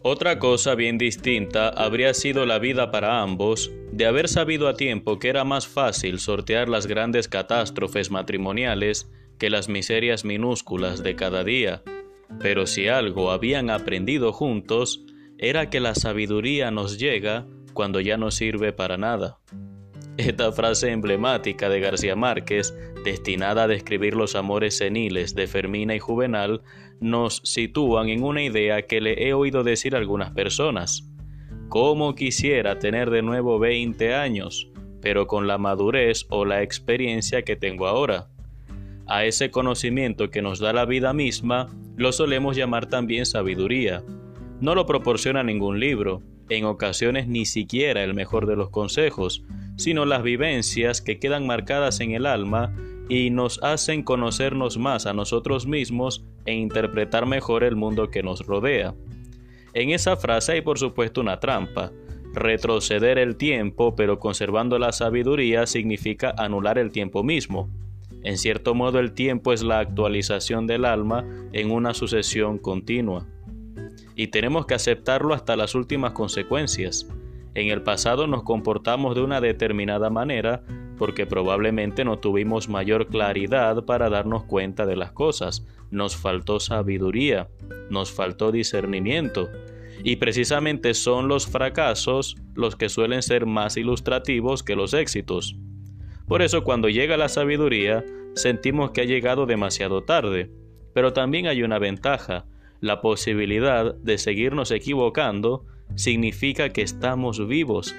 Otra 0.00 0.38
cosa 0.38 0.74
bien 0.76 0.96
distinta 0.96 1.68
habría 1.68 2.14
sido 2.14 2.46
la 2.46 2.58
vida 2.58 2.90
para 2.92 3.20
ambos 3.20 3.72
de 3.90 4.06
haber 4.06 4.28
sabido 4.28 4.68
a 4.68 4.74
tiempo 4.74 5.18
que 5.18 5.28
era 5.28 5.44
más 5.44 5.66
fácil 5.66 6.20
sortear 6.20 6.68
las 6.68 6.86
grandes 6.86 7.26
catástrofes 7.26 8.10
matrimoniales 8.10 9.10
que 9.38 9.50
las 9.50 9.68
miserias 9.68 10.24
minúsculas 10.24 11.02
de 11.02 11.16
cada 11.16 11.42
día. 11.42 11.82
Pero 12.40 12.66
si 12.66 12.86
algo 12.86 13.32
habían 13.32 13.70
aprendido 13.70 14.32
juntos, 14.32 15.04
era 15.38 15.68
que 15.68 15.80
la 15.80 15.94
sabiduría 15.94 16.70
nos 16.70 16.98
llega 16.98 17.46
cuando 17.72 18.00
ya 18.00 18.16
no 18.16 18.30
sirve 18.30 18.72
para 18.72 18.98
nada. 18.98 19.38
Esta 20.18 20.50
frase 20.50 20.90
emblemática 20.90 21.68
de 21.68 21.78
García 21.78 22.16
Márquez, 22.16 22.76
destinada 23.04 23.62
a 23.62 23.68
describir 23.68 24.16
los 24.16 24.34
amores 24.34 24.76
seniles 24.76 25.36
de 25.36 25.46
Fermina 25.46 25.94
y 25.94 26.00
Juvenal, 26.00 26.62
nos 26.98 27.40
sitúan 27.44 28.08
en 28.08 28.24
una 28.24 28.42
idea 28.42 28.82
que 28.82 29.00
le 29.00 29.28
he 29.28 29.32
oído 29.32 29.62
decir 29.62 29.94
a 29.94 29.98
algunas 29.98 30.32
personas. 30.32 31.08
¿Cómo 31.68 32.16
quisiera 32.16 32.80
tener 32.80 33.10
de 33.10 33.22
nuevo 33.22 33.60
20 33.60 34.12
años, 34.16 34.68
pero 35.00 35.28
con 35.28 35.46
la 35.46 35.56
madurez 35.56 36.26
o 36.30 36.44
la 36.44 36.64
experiencia 36.64 37.42
que 37.42 37.54
tengo 37.54 37.86
ahora? 37.86 38.26
A 39.06 39.24
ese 39.24 39.52
conocimiento 39.52 40.30
que 40.30 40.42
nos 40.42 40.58
da 40.58 40.72
la 40.72 40.84
vida 40.84 41.12
misma 41.12 41.68
lo 41.96 42.10
solemos 42.10 42.56
llamar 42.56 42.86
también 42.86 43.24
sabiduría. 43.24 44.02
No 44.60 44.74
lo 44.74 44.84
proporciona 44.84 45.44
ningún 45.44 45.78
libro, 45.78 46.22
en 46.48 46.64
ocasiones 46.64 47.28
ni 47.28 47.46
siquiera 47.46 48.02
el 48.02 48.14
mejor 48.14 48.46
de 48.46 48.56
los 48.56 48.70
consejos, 48.70 49.44
sino 49.78 50.04
las 50.04 50.22
vivencias 50.22 51.00
que 51.00 51.18
quedan 51.18 51.46
marcadas 51.46 52.00
en 52.00 52.10
el 52.10 52.26
alma 52.26 52.74
y 53.08 53.30
nos 53.30 53.62
hacen 53.62 54.02
conocernos 54.02 54.76
más 54.76 55.06
a 55.06 55.14
nosotros 55.14 55.66
mismos 55.66 56.24
e 56.44 56.52
interpretar 56.52 57.24
mejor 57.24 57.64
el 57.64 57.76
mundo 57.76 58.10
que 58.10 58.22
nos 58.22 58.44
rodea. 58.44 58.94
En 59.72 59.90
esa 59.90 60.16
frase 60.16 60.52
hay 60.52 60.60
por 60.60 60.78
supuesto 60.78 61.20
una 61.20 61.40
trampa. 61.40 61.92
Retroceder 62.34 63.18
el 63.18 63.36
tiempo 63.36 63.94
pero 63.94 64.18
conservando 64.18 64.78
la 64.78 64.92
sabiduría 64.92 65.66
significa 65.66 66.34
anular 66.36 66.76
el 66.78 66.90
tiempo 66.90 67.22
mismo. 67.22 67.70
En 68.24 68.36
cierto 68.36 68.74
modo 68.74 68.98
el 68.98 69.12
tiempo 69.12 69.52
es 69.52 69.62
la 69.62 69.78
actualización 69.78 70.66
del 70.66 70.84
alma 70.84 71.24
en 71.52 71.70
una 71.70 71.94
sucesión 71.94 72.58
continua. 72.58 73.26
Y 74.16 74.26
tenemos 74.26 74.66
que 74.66 74.74
aceptarlo 74.74 75.32
hasta 75.32 75.56
las 75.56 75.76
últimas 75.76 76.12
consecuencias. 76.12 77.08
En 77.54 77.70
el 77.70 77.82
pasado 77.82 78.26
nos 78.26 78.42
comportamos 78.42 79.14
de 79.14 79.22
una 79.22 79.40
determinada 79.40 80.10
manera 80.10 80.62
porque 80.98 81.26
probablemente 81.26 82.04
no 82.04 82.18
tuvimos 82.18 82.68
mayor 82.68 83.06
claridad 83.06 83.84
para 83.84 84.10
darnos 84.10 84.44
cuenta 84.44 84.84
de 84.84 84.96
las 84.96 85.12
cosas, 85.12 85.64
nos 85.90 86.16
faltó 86.16 86.60
sabiduría, 86.60 87.48
nos 87.88 88.10
faltó 88.12 88.52
discernimiento. 88.52 89.48
Y 90.04 90.16
precisamente 90.16 90.94
son 90.94 91.28
los 91.28 91.46
fracasos 91.46 92.36
los 92.54 92.76
que 92.76 92.88
suelen 92.88 93.22
ser 93.22 93.46
más 93.46 93.76
ilustrativos 93.76 94.62
que 94.62 94.76
los 94.76 94.92
éxitos. 94.92 95.56
Por 96.26 96.42
eso 96.42 96.62
cuando 96.62 96.88
llega 96.88 97.16
la 97.16 97.28
sabiduría, 97.28 98.04
sentimos 98.34 98.90
que 98.90 99.00
ha 99.00 99.04
llegado 99.04 99.46
demasiado 99.46 100.02
tarde. 100.02 100.50
Pero 100.94 101.12
también 101.12 101.46
hay 101.46 101.62
una 101.62 101.78
ventaja, 101.78 102.46
la 102.80 103.00
posibilidad 103.00 103.94
de 103.94 104.18
seguirnos 104.18 104.70
equivocando 104.70 105.64
significa 105.94 106.70
que 106.70 106.82
estamos 106.82 107.46
vivos 107.46 107.94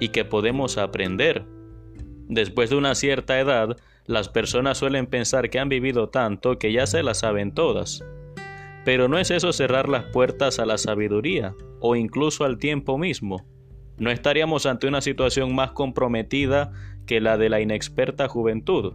y 0.00 0.08
que 0.08 0.24
podemos 0.24 0.78
aprender. 0.78 1.44
Después 2.28 2.70
de 2.70 2.76
una 2.76 2.94
cierta 2.94 3.38
edad, 3.40 3.76
las 4.06 4.28
personas 4.28 4.78
suelen 4.78 5.06
pensar 5.06 5.50
que 5.50 5.58
han 5.58 5.68
vivido 5.68 6.08
tanto 6.08 6.58
que 6.58 6.72
ya 6.72 6.86
se 6.86 7.02
las 7.02 7.20
saben 7.20 7.52
todas. 7.52 8.04
Pero 8.84 9.08
no 9.08 9.18
es 9.18 9.30
eso 9.30 9.52
cerrar 9.52 9.88
las 9.88 10.04
puertas 10.04 10.58
a 10.58 10.66
la 10.66 10.78
sabiduría 10.78 11.54
o 11.80 11.96
incluso 11.96 12.44
al 12.44 12.58
tiempo 12.58 12.96
mismo. 12.98 13.46
No 13.98 14.10
estaríamos 14.10 14.66
ante 14.66 14.86
una 14.86 15.00
situación 15.00 15.54
más 15.54 15.72
comprometida 15.72 16.72
que 17.06 17.20
la 17.20 17.36
de 17.36 17.48
la 17.48 17.60
inexperta 17.60 18.28
juventud. 18.28 18.94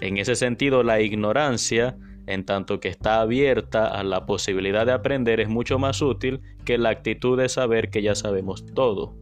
En 0.00 0.16
ese 0.16 0.36
sentido, 0.36 0.82
la 0.82 1.00
ignorancia 1.00 1.98
en 2.28 2.44
tanto 2.44 2.78
que 2.78 2.88
está 2.88 3.22
abierta 3.22 3.86
a 3.86 4.04
la 4.04 4.26
posibilidad 4.26 4.84
de 4.84 4.92
aprender, 4.92 5.40
es 5.40 5.48
mucho 5.48 5.78
más 5.78 6.02
útil 6.02 6.40
que 6.66 6.76
la 6.76 6.90
actitud 6.90 7.38
de 7.38 7.48
saber 7.48 7.88
que 7.88 8.02
ya 8.02 8.14
sabemos 8.14 8.66
todo, 8.74 9.16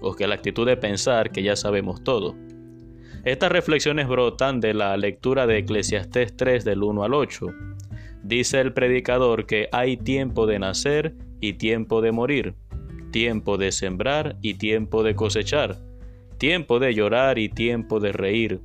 o 0.00 0.16
que 0.16 0.26
la 0.26 0.34
actitud 0.34 0.66
de 0.66 0.76
pensar 0.76 1.30
que 1.30 1.44
ya 1.44 1.54
sabemos 1.54 2.02
todo. 2.02 2.34
Estas 3.24 3.52
reflexiones 3.52 4.08
brotan 4.08 4.60
de 4.60 4.74
la 4.74 4.96
lectura 4.96 5.46
de 5.46 5.58
Eclesiastés 5.58 6.36
3 6.36 6.64
del 6.64 6.82
1 6.82 7.04
al 7.04 7.14
8. 7.14 7.46
Dice 8.24 8.60
el 8.60 8.72
predicador 8.72 9.46
que 9.46 9.68
hay 9.70 9.96
tiempo 9.96 10.46
de 10.46 10.58
nacer 10.58 11.14
y 11.40 11.52
tiempo 11.52 12.02
de 12.02 12.10
morir, 12.10 12.54
tiempo 13.12 13.58
de 13.58 13.70
sembrar 13.70 14.36
y 14.42 14.54
tiempo 14.54 15.04
de 15.04 15.14
cosechar, 15.14 15.78
tiempo 16.38 16.80
de 16.80 16.94
llorar 16.94 17.38
y 17.38 17.48
tiempo 17.48 18.00
de 18.00 18.10
reír, 18.10 18.60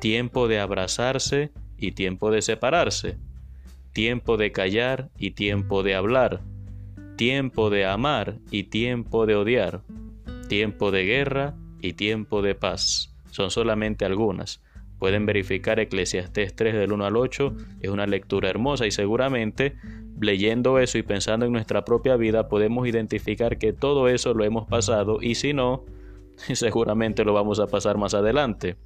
tiempo 0.00 0.46
de 0.46 0.60
abrazarse 0.60 1.50
y 1.50 1.65
tiempo 1.92 2.30
de 2.30 2.42
separarse, 2.42 3.16
tiempo 3.92 4.36
de 4.36 4.52
callar 4.52 5.10
y 5.18 5.32
tiempo 5.32 5.82
de 5.82 5.94
hablar, 5.94 6.40
tiempo 7.16 7.70
de 7.70 7.86
amar 7.86 8.38
y 8.50 8.64
tiempo 8.64 9.26
de 9.26 9.36
odiar, 9.36 9.82
tiempo 10.48 10.90
de 10.90 11.04
guerra 11.04 11.54
y 11.80 11.94
tiempo 11.94 12.42
de 12.42 12.54
paz. 12.54 13.14
Son 13.30 13.50
solamente 13.50 14.04
algunas. 14.04 14.62
Pueden 14.98 15.26
verificar 15.26 15.78
Eclesiastés 15.78 16.54
3 16.54 16.74
del 16.74 16.92
1 16.92 17.04
al 17.04 17.16
8, 17.16 17.54
es 17.80 17.90
una 17.90 18.06
lectura 18.06 18.48
hermosa 18.48 18.86
y 18.86 18.90
seguramente 18.90 19.76
leyendo 20.20 20.78
eso 20.78 20.96
y 20.98 21.02
pensando 21.02 21.44
en 21.44 21.52
nuestra 21.52 21.84
propia 21.84 22.16
vida 22.16 22.48
podemos 22.48 22.88
identificar 22.88 23.58
que 23.58 23.72
todo 23.72 24.08
eso 24.08 24.32
lo 24.32 24.44
hemos 24.44 24.66
pasado 24.66 25.18
y 25.20 25.34
si 25.34 25.52
no, 25.52 25.84
seguramente 26.54 27.24
lo 27.24 27.32
vamos 27.32 27.60
a 27.60 27.66
pasar 27.66 27.98
más 27.98 28.14
adelante. 28.14 28.76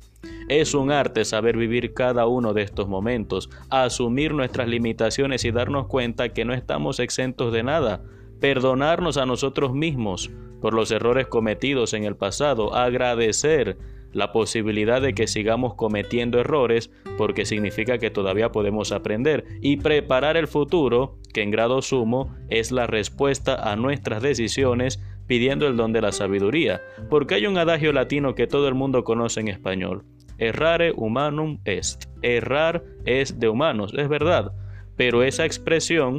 Es 0.48 0.74
un 0.74 0.90
arte 0.90 1.24
saber 1.24 1.56
vivir 1.56 1.94
cada 1.94 2.26
uno 2.26 2.52
de 2.52 2.62
estos 2.62 2.88
momentos, 2.88 3.50
asumir 3.70 4.34
nuestras 4.34 4.68
limitaciones 4.68 5.44
y 5.44 5.50
darnos 5.50 5.86
cuenta 5.86 6.30
que 6.30 6.44
no 6.44 6.52
estamos 6.54 7.00
exentos 7.00 7.52
de 7.52 7.62
nada, 7.62 8.02
perdonarnos 8.40 9.16
a 9.16 9.26
nosotros 9.26 9.72
mismos 9.72 10.30
por 10.60 10.74
los 10.74 10.90
errores 10.90 11.26
cometidos 11.26 11.94
en 11.94 12.04
el 12.04 12.16
pasado, 12.16 12.74
agradecer 12.74 13.78
la 14.12 14.32
posibilidad 14.32 15.00
de 15.00 15.14
que 15.14 15.26
sigamos 15.26 15.74
cometiendo 15.74 16.40
errores 16.40 16.90
porque 17.16 17.46
significa 17.46 17.98
que 17.98 18.10
todavía 18.10 18.50
podemos 18.50 18.92
aprender 18.92 19.44
y 19.60 19.76
preparar 19.76 20.36
el 20.36 20.48
futuro, 20.48 21.16
que 21.32 21.42
en 21.42 21.50
grado 21.50 21.80
sumo 21.80 22.34
es 22.48 22.72
la 22.72 22.86
respuesta 22.86 23.70
a 23.70 23.76
nuestras 23.76 24.22
decisiones 24.22 25.00
pidiendo 25.30 25.68
el 25.68 25.76
don 25.76 25.92
de 25.92 26.00
la 26.00 26.10
sabiduría, 26.10 26.82
porque 27.08 27.36
hay 27.36 27.46
un 27.46 27.56
adagio 27.56 27.92
latino 27.92 28.34
que 28.34 28.48
todo 28.48 28.66
el 28.66 28.74
mundo 28.74 29.04
conoce 29.04 29.38
en 29.38 29.46
español. 29.46 30.04
Errare 30.38 30.91
humanum 30.91 31.60
est. 31.64 32.06
Errar 32.20 32.82
es 33.04 33.38
de 33.38 33.48
humanos, 33.48 33.94
es 33.96 34.08
verdad, 34.08 34.50
pero 34.96 35.22
esa 35.22 35.44
expresión 35.44 36.16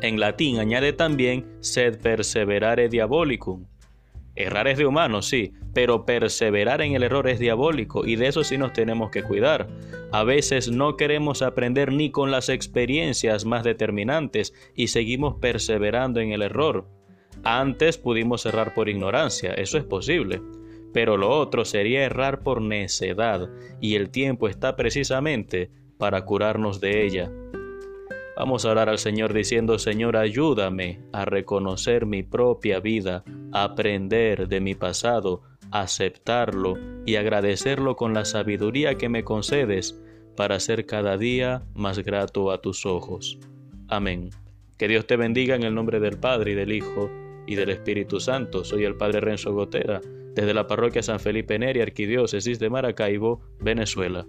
en 0.00 0.18
latín 0.18 0.60
añade 0.60 0.94
también 0.94 1.44
sed 1.60 2.00
perseverare 2.00 2.88
diabolicum. 2.88 3.66
Errar 4.34 4.66
es 4.66 4.78
de 4.78 4.86
humanos, 4.86 5.28
sí, 5.28 5.52
pero 5.74 6.06
perseverar 6.06 6.80
en 6.80 6.94
el 6.94 7.02
error 7.02 7.28
es 7.28 7.38
diabólico 7.38 8.06
y 8.06 8.16
de 8.16 8.28
eso 8.28 8.44
sí 8.44 8.56
nos 8.56 8.72
tenemos 8.72 9.10
que 9.10 9.22
cuidar. 9.22 9.68
A 10.10 10.24
veces 10.24 10.70
no 10.70 10.96
queremos 10.96 11.42
aprender 11.42 11.92
ni 11.92 12.10
con 12.10 12.30
las 12.30 12.48
experiencias 12.48 13.44
más 13.44 13.62
determinantes 13.62 14.54
y 14.74 14.86
seguimos 14.86 15.34
perseverando 15.38 16.20
en 16.20 16.32
el 16.32 16.40
error. 16.40 16.88
Antes 17.44 17.98
pudimos 17.98 18.46
errar 18.46 18.74
por 18.74 18.88
ignorancia, 18.88 19.52
eso 19.54 19.78
es 19.78 19.84
posible, 19.84 20.40
pero 20.92 21.16
lo 21.16 21.30
otro 21.30 21.64
sería 21.64 22.04
errar 22.04 22.42
por 22.42 22.60
necedad, 22.60 23.48
y 23.80 23.96
el 23.96 24.10
tiempo 24.10 24.48
está 24.48 24.76
precisamente 24.76 25.70
para 25.98 26.24
curarnos 26.24 26.80
de 26.80 27.04
ella. 27.04 27.30
Vamos 28.36 28.64
a 28.64 28.70
orar 28.70 28.88
al 28.88 28.98
Señor 28.98 29.32
diciendo, 29.32 29.78
Señor, 29.78 30.16
ayúdame 30.16 31.00
a 31.12 31.24
reconocer 31.24 32.06
mi 32.06 32.22
propia 32.22 32.80
vida, 32.80 33.24
aprender 33.52 34.48
de 34.48 34.60
mi 34.60 34.74
pasado, 34.74 35.42
aceptarlo 35.70 36.74
y 37.04 37.16
agradecerlo 37.16 37.96
con 37.96 38.14
la 38.14 38.24
sabiduría 38.24 38.96
que 38.96 39.08
me 39.08 39.24
concedes 39.24 40.00
para 40.36 40.60
ser 40.60 40.86
cada 40.86 41.18
día 41.18 41.62
más 41.74 41.98
grato 41.98 42.50
a 42.50 42.60
tus 42.60 42.86
ojos. 42.86 43.38
Amén. 43.88 44.30
Que 44.78 44.88
Dios 44.88 45.06
te 45.06 45.16
bendiga 45.16 45.54
en 45.54 45.62
el 45.62 45.74
nombre 45.74 46.00
del 46.00 46.18
Padre 46.18 46.52
y 46.52 46.54
del 46.54 46.72
Hijo 46.72 47.10
y 47.46 47.54
del 47.54 47.70
Espíritu 47.70 48.20
Santo. 48.20 48.64
Soy 48.64 48.84
el 48.84 48.96
Padre 48.96 49.20
Renzo 49.20 49.52
Gotera, 49.52 50.00
desde 50.34 50.54
la 50.54 50.66
parroquia 50.66 51.02
San 51.02 51.20
Felipe 51.20 51.58
Neri, 51.58 51.80
Arquidiócesis 51.80 52.58
de 52.58 52.70
Maracaibo, 52.70 53.40
Venezuela. 53.60 54.26